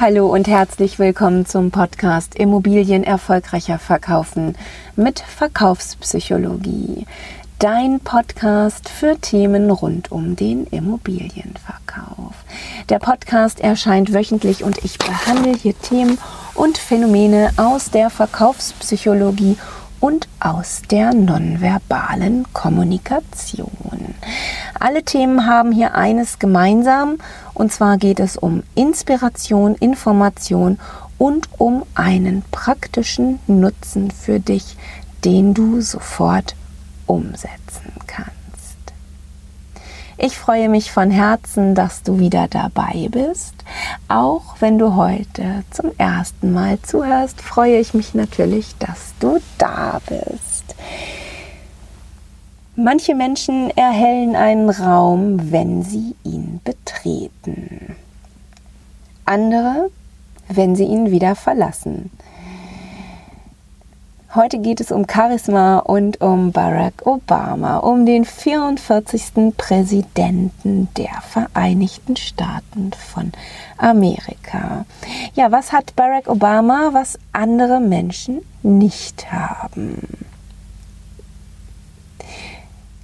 Hallo 0.00 0.26
und 0.26 0.48
herzlich 0.48 0.98
willkommen 0.98 1.44
zum 1.44 1.70
Podcast 1.70 2.34
Immobilien 2.34 3.04
erfolgreicher 3.04 3.78
verkaufen 3.78 4.56
mit 4.96 5.20
Verkaufspsychologie. 5.20 7.06
Dein 7.58 8.00
Podcast 8.00 8.88
für 8.88 9.18
Themen 9.20 9.70
rund 9.70 10.10
um 10.10 10.34
den 10.34 10.66
Immobilienverkauf. 10.66 12.34
Der 12.88 12.98
Podcast 13.00 13.60
erscheint 13.60 14.14
wöchentlich 14.14 14.64
und 14.64 14.82
ich 14.82 14.96
behandle 14.96 15.52
hier 15.52 15.78
Themen 15.78 16.18
und 16.54 16.78
Phänomene 16.78 17.50
aus 17.58 17.90
der 17.90 18.08
Verkaufspsychologie 18.08 19.58
aus 20.40 20.82
der 20.90 21.14
nonverbalen 21.14 22.44
Kommunikation. 22.52 23.70
Alle 24.80 25.04
Themen 25.04 25.46
haben 25.46 25.70
hier 25.70 25.94
eines 25.94 26.40
gemeinsam, 26.40 27.18
und 27.54 27.72
zwar 27.72 27.98
geht 27.98 28.18
es 28.18 28.36
um 28.36 28.64
Inspiration, 28.74 29.76
Information 29.76 30.80
und 31.18 31.48
um 31.58 31.84
einen 31.94 32.42
praktischen 32.50 33.38
Nutzen 33.46 34.10
für 34.10 34.40
dich, 34.40 34.76
den 35.24 35.54
du 35.54 35.80
sofort 35.80 36.56
umsetzen 37.06 37.92
kannst. 38.08 38.41
Ich 40.24 40.38
freue 40.38 40.68
mich 40.68 40.92
von 40.92 41.10
Herzen, 41.10 41.74
dass 41.74 42.04
du 42.04 42.20
wieder 42.20 42.46
dabei 42.46 43.08
bist. 43.10 43.54
Auch 44.06 44.54
wenn 44.60 44.78
du 44.78 44.94
heute 44.94 45.64
zum 45.72 45.90
ersten 45.98 46.52
Mal 46.52 46.80
zuhörst, 46.80 47.40
freue 47.40 47.80
ich 47.80 47.92
mich 47.92 48.14
natürlich, 48.14 48.76
dass 48.78 49.14
du 49.18 49.40
da 49.58 50.00
bist. 50.06 50.76
Manche 52.76 53.16
Menschen 53.16 53.70
erhellen 53.70 54.36
einen 54.36 54.70
Raum, 54.70 55.50
wenn 55.50 55.82
sie 55.82 56.14
ihn 56.22 56.60
betreten. 56.62 57.96
Andere, 59.24 59.90
wenn 60.46 60.76
sie 60.76 60.84
ihn 60.84 61.10
wieder 61.10 61.34
verlassen. 61.34 62.12
Heute 64.34 64.60
geht 64.60 64.80
es 64.80 64.90
um 64.90 65.06
Charisma 65.06 65.80
und 65.80 66.22
um 66.22 66.52
Barack 66.52 67.06
Obama, 67.06 67.76
um 67.76 68.06
den 68.06 68.24
44. 68.24 69.54
Präsidenten 69.58 70.88
der 70.96 71.20
Vereinigten 71.20 72.16
Staaten 72.16 72.92
von 72.94 73.32
Amerika. 73.76 74.86
Ja, 75.34 75.52
was 75.52 75.70
hat 75.70 75.94
Barack 75.96 76.28
Obama, 76.28 76.88
was 76.92 77.18
andere 77.32 77.78
Menschen 77.78 78.40
nicht 78.62 79.30
haben? 79.30 80.24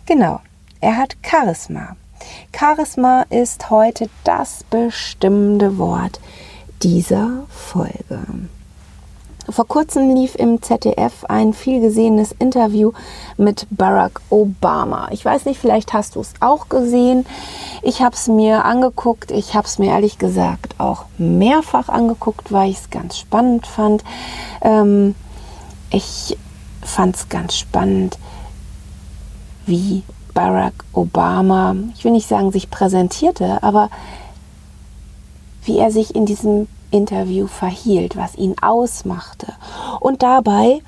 Genau, 0.07 0.41
er 0.81 0.97
hat 0.97 1.19
Charisma. 1.23 1.95
Charisma 2.59 3.27
ist 3.29 3.69
heute 3.69 4.09
das 4.25 4.65
bestimmende 4.71 5.77
Wort 5.77 6.21
dieser 6.81 7.43
Folge. 7.51 8.49
Vor 9.51 9.67
kurzem 9.67 10.15
lief 10.15 10.35
im 10.35 10.61
ZDF 10.61 11.25
ein 11.25 11.55
viel 11.55 11.81
gesehenes 11.81 12.33
Interview 12.39 12.93
mit 13.39 13.67
Barack 13.71 14.21
Obama. 14.29 15.09
Ich 15.11 15.25
weiß 15.25 15.47
nicht, 15.47 15.59
vielleicht 15.59 15.95
hast 15.95 16.17
du 16.17 16.21
es 16.21 16.35
auch 16.41 16.69
gesehen. 16.69 17.25
Ich 17.83 18.03
habe 18.03 18.15
es 18.15 18.29
mir 18.29 18.67
angeguckt. 18.67 19.31
Ich 19.31 19.55
habe 19.55 19.67
es 19.67 19.79
mir 19.79 19.93
ehrlich 19.93 20.19
gesagt 20.19 20.75
auch 20.79 21.07
mehrfach 21.17 21.89
angeguckt, 21.89 22.53
weil 22.53 22.71
ich 22.71 22.79
es 22.79 22.91
ganz 22.91 23.17
spannend 23.17 23.67
fand. 23.67 24.05
Ähm, 24.61 25.15
ich 25.91 26.37
fand 26.83 27.17
es 27.17 27.29
ganz 27.31 27.57
spannend, 27.57 28.19
wie 29.65 30.03
Barack 30.35 30.85
Obama, 30.93 31.75
ich 31.97 32.05
will 32.05 32.13
nicht 32.13 32.29
sagen, 32.29 32.53
sich 32.53 32.71
präsentierte, 32.71 33.63
aber 33.63 33.89
wie 35.65 35.79
er 35.79 35.91
sich 35.91 36.15
in 36.15 36.27
diesem 36.27 36.69
Interview 36.91 37.47
verhielt, 37.47 38.17
was 38.17 38.37
ihn 38.37 38.55
ausmachte. 38.61 39.53
Und 40.01 40.23
dabei 40.23 40.81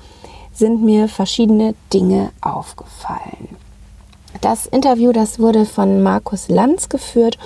sind 0.53 0.83
mir 0.83 1.07
verschiedene 1.07 1.75
Dinge 1.93 2.31
aufgefallen. 2.41 3.57
Das 4.41 4.65
Interview, 4.65 5.11
das 5.11 5.39
wurde 5.39 5.65
von 5.65 6.01
Markus 6.01 6.47
Lanz 6.47 6.89
geführt 6.89 7.37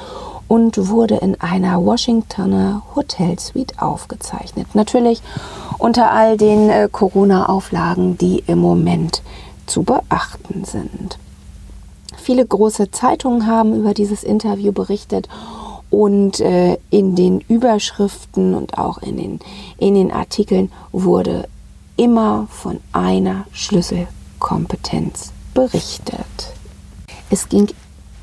und 0.48 0.90
wurde 0.90 1.16
in 1.16 1.40
einer 1.42 1.84
Washingtoner 1.84 2.84
Hotelsuite 2.96 3.82
aufgezeichnet. 3.82 4.68
Natürlich 4.74 5.22
unter 5.78 6.12
all 6.12 6.38
den 6.38 6.70
äh, 6.70 6.88
Corona-Auflagen, 6.92 8.18
die 8.18 8.44
im 8.48 8.60
Moment 8.60 9.22
zu 9.66 9.84
beachten 9.84 10.64
sind. 10.64 11.18
Viele 12.18 12.46
große 12.46 12.92
Zeitungen 12.92 13.46
haben 13.46 13.76
über 13.76 13.94
dieses 13.94 14.24
Interview 14.24 14.72
berichtet 14.72 15.28
und 15.96 16.42
äh, 16.42 16.78
in 16.90 17.16
den 17.16 17.40
Überschriften 17.40 18.54
und 18.54 18.78
auch 18.78 18.98
in 18.98 19.16
den, 19.16 19.40
in 19.78 19.96
den 19.96 20.12
Artikeln 20.12 20.70
wurde 20.92 21.48
immer 21.96 22.48
von 22.52 22.82
einer 22.92 23.46
Schlüsselkompetenz 23.54 25.32
berichtet. 25.54 26.54
Es 27.30 27.48
ging 27.48 27.70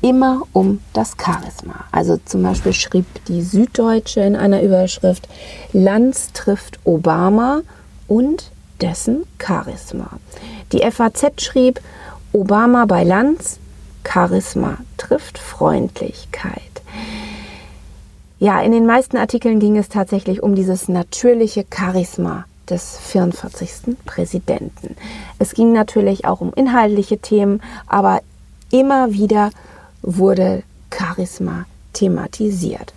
immer 0.03 0.43
um 0.53 0.81
das 0.93 1.15
Charisma. 1.19 1.85
Also 1.91 2.17
zum 2.23 2.43
Beispiel 2.43 2.73
schrieb 2.73 3.07
die 3.25 3.41
Süddeutsche 3.41 4.21
in 4.21 4.35
einer 4.35 4.61
Überschrift, 4.61 5.27
Lanz 5.71 6.31
trifft 6.33 6.79
Obama 6.83 7.61
und 8.07 8.51
dessen 8.81 9.23
Charisma. 9.43 10.19
Die 10.73 10.81
FAZ 10.91 11.41
schrieb, 11.41 11.81
Obama 12.33 12.85
bei 12.85 13.03
Lanz, 13.03 13.57
Charisma 14.07 14.77
trifft 14.97 15.39
Freundlichkeit. 15.39 16.72
Ja, 18.43 18.59
in 18.59 18.73
den 18.73 18.85
meisten 18.85 19.15
Artikeln 19.15 19.61
ging 19.61 19.77
es 19.77 19.87
tatsächlich 19.87 20.43
um 20.43 20.53
dieses 20.53 20.89
natürliche 20.89 21.63
Charisma 21.73 22.43
des 22.69 22.97
44. 22.97 23.95
Präsidenten. 24.05 24.97
Es 25.39 25.53
ging 25.53 25.71
natürlich 25.71 26.25
auch 26.25 26.41
um 26.41 26.51
inhaltliche 26.53 27.19
Themen, 27.19 27.61
aber 27.87 28.19
immer 28.69 29.13
wieder 29.13 29.51
wurde 30.01 30.63
Charisma 30.93 31.63
thematisiert. 31.93 32.93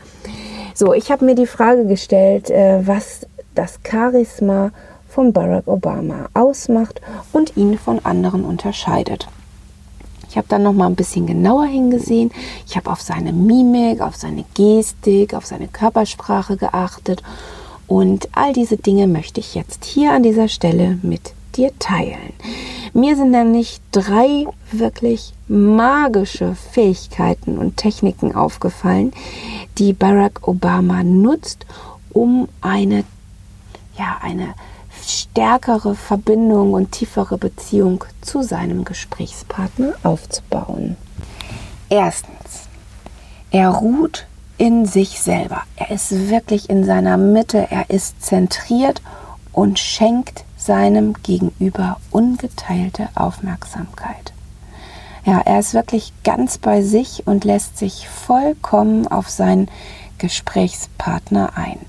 So, 0.74 0.92
ich 0.92 1.12
habe 1.12 1.24
mir 1.24 1.36
die 1.36 1.46
Frage 1.46 1.86
gestellt, 1.86 2.50
äh, 2.50 2.84
was 2.84 3.24
das 3.54 3.78
Charisma 3.88 4.72
von 5.08 5.32
Barack 5.32 5.68
Obama 5.68 6.26
ausmacht 6.34 7.00
und 7.32 7.56
ihn 7.56 7.78
von 7.78 8.04
anderen 8.04 8.44
unterscheidet. 8.44 9.28
Ich 10.28 10.36
habe 10.36 10.48
dann 10.48 10.62
noch 10.62 10.72
mal 10.72 10.86
ein 10.86 10.96
bisschen 10.96 11.26
genauer 11.26 11.66
hingesehen. 11.66 12.30
Ich 12.66 12.76
habe 12.76 12.90
auf 12.90 13.00
seine 13.00 13.32
Mimik, 13.32 14.00
auf 14.00 14.16
seine 14.16 14.44
Gestik, 14.54 15.34
auf 15.34 15.46
seine 15.46 15.68
Körpersprache 15.68 16.56
geachtet. 16.56 17.22
Und 17.86 18.28
all 18.32 18.52
diese 18.52 18.76
Dinge 18.76 19.06
möchte 19.06 19.40
ich 19.40 19.54
jetzt 19.54 19.84
hier 19.84 20.12
an 20.12 20.22
dieser 20.22 20.48
Stelle 20.48 20.98
mit 21.02 21.32
dir 21.56 21.70
teilen. 21.78 22.32
Mir 22.92 23.16
sind 23.16 23.30
nämlich 23.30 23.80
drei 23.92 24.46
wirklich 24.72 25.32
magische 25.48 26.54
Fähigkeiten 26.72 27.58
und 27.58 27.76
Techniken 27.76 28.34
aufgefallen, 28.34 29.12
die 29.78 29.92
Barack 29.92 30.46
Obama 30.48 31.02
nutzt, 31.02 31.66
um 32.12 32.48
eine, 32.60 33.04
ja, 33.98 34.16
eine 34.22 34.54
stärkere 35.36 35.94
Verbindung 35.94 36.72
und 36.72 36.92
tiefere 36.92 37.36
Beziehung 37.36 38.02
zu 38.22 38.40
seinem 38.40 38.86
Gesprächspartner 38.86 39.92
aufzubauen. 40.02 40.96
Erstens, 41.90 42.68
er 43.50 43.68
ruht 43.68 44.26
in 44.56 44.86
sich 44.86 45.20
selber. 45.20 45.64
Er 45.76 45.90
ist 45.90 46.30
wirklich 46.30 46.70
in 46.70 46.84
seiner 46.84 47.18
Mitte, 47.18 47.66
er 47.70 47.90
ist 47.90 48.24
zentriert 48.24 49.02
und 49.52 49.78
schenkt 49.78 50.44
seinem 50.56 51.12
Gegenüber 51.22 51.98
ungeteilte 52.10 53.10
Aufmerksamkeit. 53.14 54.32
Ja, 55.26 55.40
er 55.44 55.58
ist 55.58 55.74
wirklich 55.74 56.12
ganz 56.22 56.56
bei 56.56 56.82
sich 56.82 57.26
und 57.26 57.44
lässt 57.44 57.78
sich 57.78 58.08
vollkommen 58.08 59.08
auf 59.08 59.28
sein 59.28 59.68
Gesprächspartner 60.18 61.50
ein. 61.56 61.80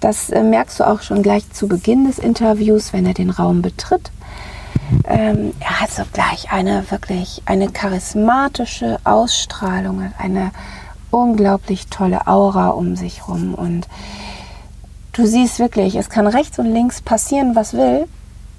Das 0.00 0.30
äh, 0.30 0.42
merkst 0.42 0.80
du 0.80 0.88
auch 0.88 1.02
schon 1.02 1.22
gleich 1.22 1.52
zu 1.52 1.68
Beginn 1.68 2.06
des 2.06 2.18
Interviews, 2.18 2.94
wenn 2.94 3.04
er 3.04 3.12
den 3.12 3.28
Raum 3.28 3.60
betritt. 3.60 4.10
Ähm, 5.04 5.52
er 5.60 5.80
hat 5.80 5.90
so 5.90 6.04
gleich 6.10 6.52
eine 6.52 6.90
wirklich 6.90 7.42
eine 7.44 7.70
charismatische 7.70 8.98
Ausstrahlung, 9.04 10.12
eine 10.16 10.50
unglaublich 11.10 11.88
tolle 11.88 12.26
Aura 12.26 12.68
um 12.68 12.96
sich 12.96 13.28
rum 13.28 13.54
und 13.54 13.88
du 15.12 15.26
siehst 15.26 15.58
wirklich, 15.58 15.96
es 15.96 16.08
kann 16.08 16.26
rechts 16.26 16.58
und 16.58 16.72
links 16.72 17.02
passieren, 17.02 17.54
was 17.54 17.74
will. 17.74 18.06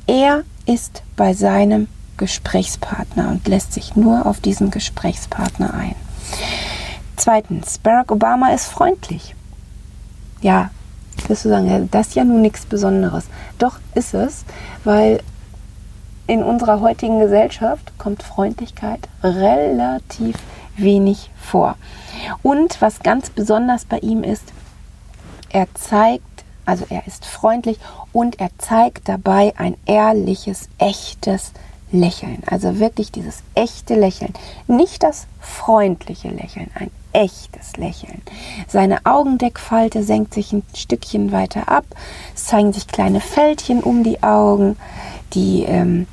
Er 0.06 0.44
ist 0.68 1.01
bei 1.16 1.34
seinem 1.34 1.88
Gesprächspartner 2.18 3.30
und 3.30 3.48
lässt 3.48 3.74
sich 3.74 3.96
nur 3.96 4.25
auf 4.25 4.40
diesen 4.40 4.72
Gesprächspartner 4.72 5.74
ein. 5.74 5.96
Zweitens, 7.16 7.78
Barack 7.78 8.12
Obama 8.12 8.50
ist 8.50 8.66
freundlich. 8.66 9.36
Ja, 10.42 10.72
wirst 11.28 11.46
du 11.46 11.50
sagen, 11.50 11.90
das 11.92 12.10
ist 12.10 12.16
ja 12.16 12.24
nun 12.24 12.42
nichts 12.42 12.66
Besonderes. 12.66 13.25
Doch 13.58 13.80
ist 13.96 14.13
es, 14.13 14.44
weil 14.84 15.22
in 16.28 16.44
unserer 16.44 16.80
heutigen 16.80 17.19
Gesellschaft 17.19 17.92
kommt 17.98 18.24
Freundlichkeit 18.24 19.08
relativ 19.24 20.36
wenig 20.78 21.30
vor. 21.36 21.75
Und 22.42 22.81
was 22.81 23.02
ganz 23.02 23.30
besonders 23.30 23.86
bei 23.86 24.00
ihm 24.00 24.24
ist, 24.24 24.54
er 25.50 25.68
zeigt, 25.74 26.24
also 26.66 26.86
er 26.90 27.06
ist 27.06 27.25
freundlich 27.25 27.78
und 28.13 28.40
er 28.40 28.50
zeigt 28.58 29.10
dabei 29.10 29.54
ein 29.58 29.75
ehrliches, 29.86 30.69
echtes 30.78 31.52
Lächeln. 31.92 32.44
Also 32.46 32.80
wirklich 32.80 33.12
dieses 33.12 33.44
echte 33.56 33.96
Lächeln. 33.96 34.34
Nicht 34.68 35.04
das 35.04 35.28
freundliche 35.40 36.30
Lächeln, 36.30 36.70
ein 36.76 36.92
echtes 37.14 37.78
Lächeln. 37.78 38.22
Seine 38.68 39.06
Augendeckfalte 39.06 40.04
senkt 40.04 40.34
sich 40.34 40.54
ein 40.54 40.64
Stückchen 40.74 41.32
weiter 41.32 41.70
ab. 41.70 41.86
Es 42.36 42.46
zeigen 42.46 42.74
sich 42.74 42.88
kleine 42.88 43.20
Fältchen 43.20 43.82
um 43.82 44.04
die 44.04 44.24
Augen. 44.24 44.78
Die, 45.34 45.64
ähm, 45.64 46.08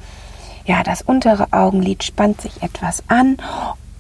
ja, 0.64 0.82
das 0.82 1.02
untere 1.02 1.52
Augenlid 1.52 2.02
spannt 2.02 2.40
sich 2.40 2.62
etwas 2.62 3.02
an 3.08 3.38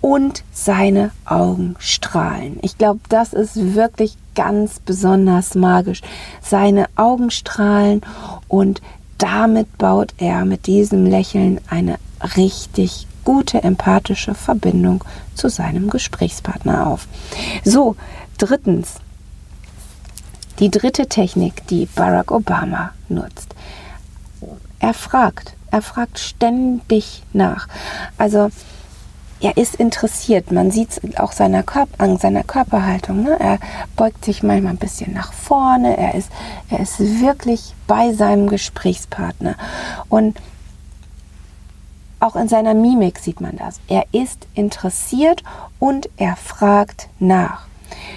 und 0.00 0.44
seine 0.52 1.10
Augen 1.24 1.76
strahlen. 1.78 2.58
Ich 2.62 2.78
glaube, 2.78 3.00
das 3.08 3.32
ist 3.32 3.74
wirklich 3.74 4.16
ganz 4.34 4.78
besonders 4.78 5.54
magisch. 5.54 6.02
Seine 6.40 6.86
Augen 6.94 7.30
strahlen 7.30 8.02
und 8.46 8.80
damit 9.18 9.76
baut 9.78 10.14
er 10.18 10.44
mit 10.44 10.66
diesem 10.66 11.04
Lächeln 11.04 11.60
eine 11.68 11.98
richtig 12.36 13.06
gute 13.24 13.62
empathische 13.62 14.34
Verbindung 14.34 15.04
zu 15.34 15.48
seinem 15.48 15.90
Gesprächspartner 15.90 16.86
auf. 16.86 17.06
So, 17.64 17.96
drittens, 18.38 18.94
die 20.58 20.70
dritte 20.70 21.06
Technik, 21.06 21.66
die 21.68 21.86
Barack 21.86 22.30
Obama 22.30 22.92
nutzt. 23.08 23.54
Er 24.80 24.94
fragt, 24.94 25.54
er 25.70 25.82
fragt 25.82 26.18
ständig 26.18 27.22
nach. 27.32 27.68
Also 28.16 28.50
er 29.40 29.56
ist 29.56 29.76
interessiert. 29.76 30.50
Man 30.52 30.70
sieht 30.70 30.90
es 30.90 31.18
auch 31.18 31.32
seiner 31.32 31.62
Körper, 31.62 32.02
an 32.02 32.18
seiner 32.18 32.44
Körperhaltung. 32.44 33.22
Ne? 33.22 33.36
Er 33.38 33.58
beugt 33.96 34.24
sich 34.24 34.42
manchmal 34.42 34.72
ein 34.72 34.78
bisschen 34.78 35.12
nach 35.14 35.32
vorne. 35.32 35.96
Er 35.96 36.14
ist, 36.14 36.30
er 36.70 36.80
ist 36.80 36.98
wirklich 36.98 37.74
bei 37.86 38.12
seinem 38.12 38.48
Gesprächspartner. 38.48 39.54
Und 40.08 40.38
auch 42.20 42.34
in 42.34 42.48
seiner 42.48 42.74
Mimik 42.74 43.18
sieht 43.18 43.40
man 43.40 43.56
das. 43.56 43.80
Er 43.86 44.04
ist 44.12 44.46
interessiert 44.54 45.44
und 45.78 46.08
er 46.16 46.34
fragt 46.34 47.08
nach. 47.20 47.66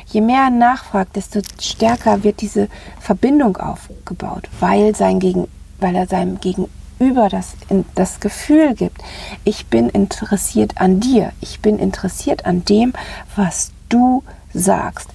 Je 0.07 0.21
mehr 0.21 0.45
er 0.45 0.49
nachfragt, 0.49 1.15
desto 1.15 1.41
stärker 1.59 2.23
wird 2.23 2.41
diese 2.41 2.67
Verbindung 2.99 3.57
aufgebaut, 3.57 4.49
weil, 4.59 4.95
sein 4.95 5.19
Gegen, 5.19 5.47
weil 5.79 5.95
er 5.95 6.07
seinem 6.07 6.39
Gegenüber 6.39 6.80
das, 7.29 7.53
das 7.95 8.19
Gefühl 8.19 8.75
gibt, 8.75 9.01
ich 9.43 9.67
bin 9.67 9.89
interessiert 9.89 10.73
an 10.77 10.99
dir, 10.99 11.33
ich 11.41 11.59
bin 11.59 11.79
interessiert 11.79 12.45
an 12.45 12.63
dem, 12.63 12.93
was 13.35 13.71
du 13.89 14.23
sagst. 14.53 15.09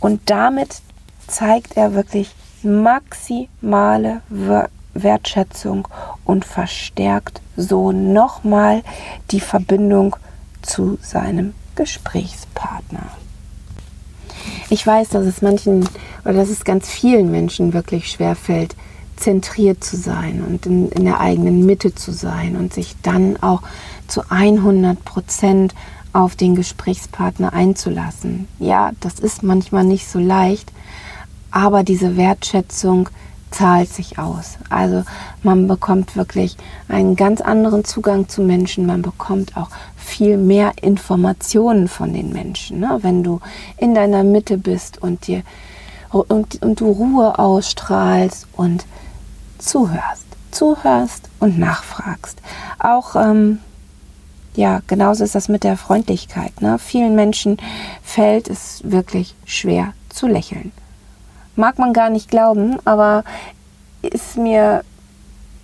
Und 0.00 0.30
damit 0.30 0.80
zeigt 1.26 1.76
er 1.76 1.94
wirklich 1.94 2.34
maximale 2.62 4.22
Wertschätzung 4.94 5.88
und 6.24 6.44
verstärkt 6.44 7.40
so 7.56 7.90
nochmal 7.92 8.82
die 9.30 9.40
Verbindung 9.40 10.16
zu 10.62 10.98
seinem 11.02 11.54
Gesprächspartner. 11.74 13.06
Ich 14.70 14.86
weiß, 14.86 15.10
dass 15.10 15.26
es 15.26 15.42
manchen 15.42 15.88
oder 16.24 16.34
dass 16.34 16.48
es 16.48 16.64
ganz 16.64 16.88
vielen 16.88 17.30
Menschen 17.30 17.72
wirklich 17.72 18.10
schwer 18.10 18.36
fällt, 18.36 18.76
zentriert 19.16 19.84
zu 19.84 19.96
sein 19.96 20.42
und 20.46 20.66
in, 20.66 20.88
in 20.90 21.04
der 21.04 21.20
eigenen 21.20 21.64
Mitte 21.64 21.94
zu 21.94 22.12
sein 22.12 22.56
und 22.56 22.72
sich 22.72 22.96
dann 23.02 23.36
auch 23.42 23.62
zu 24.08 24.22
100 24.28 25.04
Prozent 25.04 25.74
auf 26.12 26.36
den 26.36 26.54
Gesprächspartner 26.54 27.52
einzulassen. 27.52 28.48
Ja, 28.58 28.92
das 29.00 29.18
ist 29.18 29.42
manchmal 29.42 29.84
nicht 29.84 30.08
so 30.08 30.18
leicht, 30.18 30.72
aber 31.50 31.84
diese 31.84 32.16
Wertschätzung 32.16 33.08
zahlt 33.50 33.88
sich 33.88 34.18
aus. 34.18 34.58
Also 34.70 35.04
man 35.42 35.68
bekommt 35.68 36.16
wirklich 36.16 36.56
einen 36.88 37.16
ganz 37.16 37.40
anderen 37.40 37.84
Zugang 37.84 38.28
zu 38.28 38.42
Menschen. 38.42 38.86
Man 38.86 39.02
bekommt 39.02 39.56
auch 39.56 39.68
viel 39.96 40.36
mehr 40.38 40.72
Informationen 40.80 41.88
von 41.88 42.12
den 42.12 42.32
Menschen. 42.32 42.80
Ne? 42.80 42.98
Wenn 43.02 43.22
du 43.22 43.40
in 43.76 43.94
deiner 43.94 44.24
Mitte 44.24 44.58
bist 44.58 45.00
und 45.02 45.26
dir 45.26 45.42
und, 46.12 46.62
und 46.62 46.80
du 46.80 46.90
Ruhe 46.90 47.38
ausstrahlst 47.38 48.46
und 48.56 48.84
zuhörst, 49.58 50.26
zuhörst 50.50 51.28
und 51.40 51.58
nachfragst. 51.58 52.40
Auch 52.78 53.16
ähm, 53.16 53.58
ja, 54.54 54.80
genauso 54.86 55.24
ist 55.24 55.34
das 55.34 55.48
mit 55.48 55.64
der 55.64 55.76
Freundlichkeit. 55.76 56.60
Ne? 56.60 56.78
Vielen 56.78 57.14
Menschen 57.14 57.56
fällt 58.02 58.48
es 58.48 58.82
wirklich 58.84 59.34
schwer 59.46 59.94
zu 60.10 60.26
lächeln 60.26 60.72
mag 61.56 61.78
man 61.78 61.92
gar 61.92 62.10
nicht 62.10 62.30
glauben, 62.30 62.78
aber 62.84 63.24
ist 64.02 64.36
mir, 64.36 64.84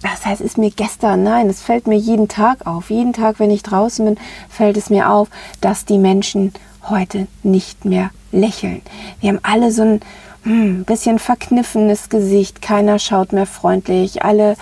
das 0.03 0.25
heißt, 0.25 0.41
ist 0.41 0.59
mir 0.59 0.71
gestern, 0.71 1.23
nein, 1.23 1.49
es 1.49 1.61
fällt 1.61 1.87
mir 1.87 1.97
jeden 1.97 2.29
Tag 2.29 2.67
auf. 2.67 2.91
Jeden 2.91 3.13
Tag, 3.13 3.39
wenn 3.39 3.51
ich 3.51 3.63
draußen 3.63 4.05
bin, 4.05 4.17
fällt 4.49 4.77
es 4.77 4.91
mir 4.91 5.11
auf, 5.11 5.29
dass 5.61 5.85
die 5.85 5.99
Menschen 5.99 6.53
heute 6.89 7.27
nicht 7.43 7.85
mehr 7.85 8.11
lächeln. 8.31 8.83
Wir 9.21 9.31
haben 9.31 9.41
alle 9.43 9.73
so 9.73 9.83
ein 9.83 10.01
hm, 10.45 10.85
bisschen 10.85 11.19
verkniffenes 11.19 12.09
Gesicht, 12.09 12.63
keiner 12.63 12.99
schaut 12.99 13.33
mehr 13.33 13.47
freundlich, 13.47 14.23
alle 14.23 14.57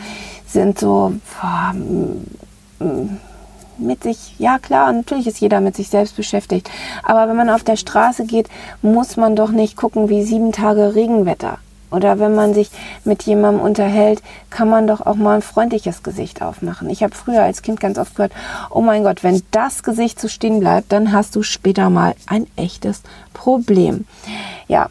sind 0.47 0.79
so 0.79 1.13
boah, 1.41 1.75
mit 3.79 4.03
sich, 4.03 4.35
ja 4.39 4.59
klar, 4.59 4.93
natürlich 4.93 5.27
ist 5.27 5.41
jeder 5.41 5.61
mit 5.61 5.77
sich 5.77 5.89
selbst 5.89 6.17
beschäftigt, 6.17 6.71
aber 7.03 7.29
wenn 7.29 7.37
man 7.37 7.51
auf 7.51 7.65
der 7.65 7.77
Straße 7.77 8.25
geht, 8.25 8.49
muss 8.83 9.17
man 9.17 9.37
doch 9.37 9.51
nicht 9.51 9.77
gucken 9.77 10.09
wie 10.09 10.25
sieben 10.25 10.53
Tage 10.53 10.95
Regenwetter. 10.95 11.59
Oder 11.91 12.19
wenn 12.19 12.35
man 12.35 12.53
sich 12.53 12.71
mit 13.05 13.23
jemandem 13.23 13.65
unterhält, 13.65 14.21
kann 14.51 14.69
man 14.69 14.89
doch 14.89 15.07
auch 15.07 15.15
mal 15.15 15.37
ein 15.37 15.43
freundliches 15.43 16.03
Gesicht 16.03 16.43
aufmachen. 16.43 16.91
Ich 16.91 17.03
habe 17.05 17.15
früher 17.15 17.43
als 17.43 17.63
Kind 17.63 17.79
ganz 17.79 17.97
oft 17.97 18.17
gehört, 18.17 18.33
oh 18.71 18.81
mein 18.81 19.05
Gott, 19.05 19.23
wenn 19.23 19.43
das 19.53 19.85
Gesicht 19.85 20.21
so 20.21 20.27
stehen 20.27 20.59
bleibt, 20.59 20.91
dann 20.91 21.13
hast 21.13 21.37
du 21.37 21.45
später 21.45 21.89
mal 21.89 22.15
ein 22.27 22.49
echtes 22.57 23.03
Problem. 23.33 24.05
Ja, 24.67 24.89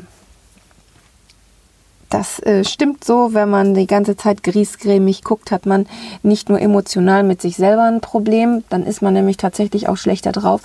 das 2.10 2.40
äh, 2.40 2.64
stimmt 2.64 3.04
so, 3.04 3.34
wenn 3.34 3.50
man 3.50 3.74
die 3.74 3.88
ganze 3.88 4.16
Zeit 4.16 4.44
griesgrämig 4.44 5.24
guckt, 5.24 5.52
hat 5.52 5.66
man 5.66 5.88
nicht 6.24 6.50
nur 6.50 6.60
emotional 6.62 7.24
mit 7.24 7.42
sich 7.42 7.56
selber 7.56 7.84
ein 7.84 8.02
Problem, 8.02 8.64
dann 8.70 8.86
ist 8.86 9.02
man 9.02 9.14
nämlich 9.14 9.38
tatsächlich 9.38 9.90
auch 9.90 9.98
schlechter 9.98 10.32
drauf. 10.32 10.62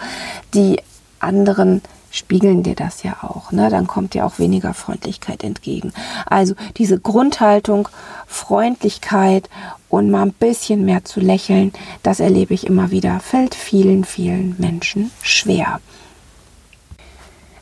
Die 0.54 0.81
anderen 1.19 1.82
spiegeln 2.10 2.62
dir 2.62 2.75
das 2.75 3.02
ja 3.02 3.19
auch. 3.22 3.52
Ne? 3.52 3.70
Dann 3.70 3.87
kommt 3.87 4.14
dir 4.14 4.26
auch 4.26 4.38
weniger 4.38 4.75
Freundlichkeit 4.75 5.44
entgegen. 5.44 5.92
Also 6.26 6.54
diese 6.76 6.98
Grundhaltung, 6.98 7.88
Freundlichkeit 8.26 9.49
und 9.88 10.11
mal 10.11 10.23
ein 10.23 10.32
bisschen 10.32 10.85
mehr 10.85 11.04
zu 11.04 11.20
lächeln, 11.20 11.73
das 12.02 12.20
erlebe 12.20 12.54
ich 12.54 12.66
immer 12.66 12.90
wieder, 12.90 13.20
fällt 13.20 13.54
vielen, 13.54 14.04
vielen 14.04 14.56
Menschen 14.59 15.11
schwer. 15.23 15.80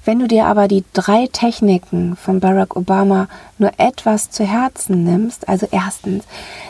Wenn 0.09 0.21
du 0.21 0.27
dir 0.27 0.47
aber 0.47 0.69
die 0.69 0.85
drei 0.95 1.27
Techniken 1.31 2.17
von 2.17 2.41
Barack 2.41 2.77
Obama 2.77 3.29
nur 3.59 3.73
etwas 3.77 4.31
zu 4.31 4.43
Herzen 4.43 5.05
nimmst, 5.05 5.47
also 5.51 5.69
erstens, 5.71 6.25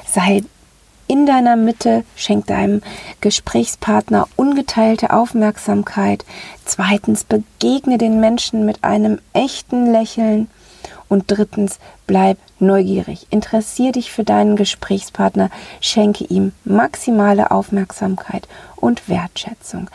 sei 0.09 0.43
in 1.07 1.25
deiner 1.25 1.55
Mitte, 1.55 2.03
schenk 2.17 2.49
deinem 2.49 2.83
Gesprächspartner 3.21 4.27
ungeteilte 4.35 5.13
Aufmerksamkeit. 5.13 6.25
Zweitens, 6.65 7.23
begegne 7.23 7.97
den 7.97 8.19
Menschen 8.19 8.67
mit 8.67 8.83
einem 8.83 9.21
echten 9.33 9.87
Lächeln. 9.87 10.49
Und 11.09 11.27
drittens, 11.29 11.79
bleib 12.09 12.39
neugierig. 12.59 13.29
Interessier 13.31 13.93
dich 13.93 14.11
für 14.11 14.25
deinen 14.25 14.57
Gesprächspartner, 14.57 15.51
schenke 15.81 16.25
ihm 16.25 16.51
maximale 16.65 17.53
Aufmerksamkeit 17.53 18.49
und 18.75 19.09
Wertschätzung. 19.09 19.89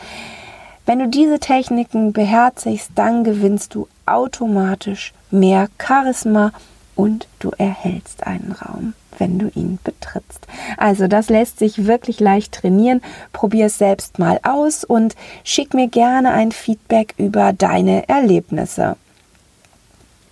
Wenn 0.86 0.98
du 0.98 1.08
diese 1.08 1.38
Techniken 1.38 2.12
beherzigst, 2.12 2.90
dann 2.94 3.24
gewinnst 3.24 3.74
du 3.74 3.88
automatisch 4.06 5.12
mehr 5.30 5.68
Charisma 5.78 6.52
und 6.94 7.26
du 7.38 7.50
erhältst 7.56 8.26
einen 8.26 8.52
Raum, 8.52 8.94
wenn 9.18 9.38
du 9.38 9.50
ihn 9.54 9.78
betrittst. 9.82 10.46
Also 10.76 11.08
das 11.08 11.30
lässt 11.30 11.58
sich 11.58 11.86
wirklich 11.86 12.20
leicht 12.20 12.52
trainieren. 12.52 13.00
Probier 13.32 13.66
es 13.66 13.78
selbst 13.78 14.18
mal 14.18 14.38
aus 14.42 14.84
und 14.84 15.16
schick 15.42 15.74
mir 15.74 15.88
gerne 15.88 16.32
ein 16.32 16.52
Feedback 16.52 17.14
über 17.16 17.52
deine 17.52 18.08
Erlebnisse. 18.08 18.96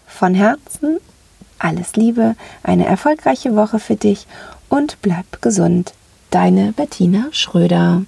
Von 0.07 0.35
Herzen 0.35 0.99
alles 1.63 1.97
Liebe, 1.97 2.35
eine 2.63 2.87
erfolgreiche 2.87 3.55
Woche 3.57 3.79
für 3.79 3.97
dich 3.97 4.27
und 4.69 4.99
bleib 5.03 5.41
gesund. 5.43 5.95
Deine 6.31 6.73
Bettina 6.73 7.27
Schröder. 7.31 8.03